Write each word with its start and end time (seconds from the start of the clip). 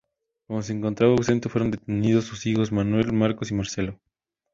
Como 0.47 0.63
se 0.63 0.73
encontraba 0.73 1.13
ausente, 1.13 1.47
fueron 1.47 1.69
detenidos 1.69 2.25
sus 2.25 2.47
hijos 2.47 2.71
Manuel, 2.71 3.13
Marcos 3.13 3.51
y 3.51 3.53
Marcelo. 3.53 3.99